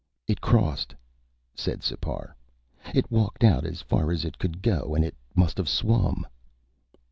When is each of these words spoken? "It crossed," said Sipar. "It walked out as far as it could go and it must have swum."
"It 0.27 0.41
crossed," 0.41 0.95
said 1.53 1.83
Sipar. 1.83 2.35
"It 2.95 3.11
walked 3.11 3.43
out 3.43 3.67
as 3.67 3.83
far 3.83 4.11
as 4.11 4.25
it 4.25 4.39
could 4.39 4.63
go 4.63 4.95
and 4.95 5.05
it 5.05 5.13
must 5.35 5.57
have 5.57 5.69
swum." 5.69 6.25